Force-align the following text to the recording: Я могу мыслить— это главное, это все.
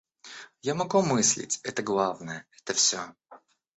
Я 0.63 0.73
могу 0.73 1.03
мыслить— 1.03 1.59
это 1.63 1.83
главное, 1.83 2.47
это 2.59 2.73
все. 2.73 3.13